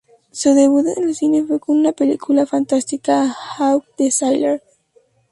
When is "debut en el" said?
0.55-1.13